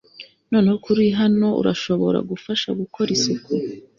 [0.51, 3.51] Noneho ko uri hano urashobora gufasha gukora isuku